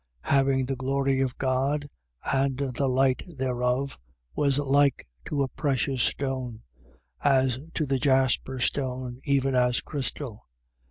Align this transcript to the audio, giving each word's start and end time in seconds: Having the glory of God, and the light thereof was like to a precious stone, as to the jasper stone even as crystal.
Having 0.23 0.65
the 0.65 0.75
glory 0.75 1.19
of 1.19 1.37
God, 1.37 1.87
and 2.33 2.57
the 2.75 2.87
light 2.87 3.21
thereof 3.37 3.99
was 4.35 4.57
like 4.57 5.07
to 5.25 5.43
a 5.43 5.47
precious 5.49 6.01
stone, 6.01 6.63
as 7.23 7.59
to 7.75 7.85
the 7.85 7.99
jasper 7.99 8.59
stone 8.59 9.21
even 9.25 9.53
as 9.53 9.79
crystal. 9.81 10.47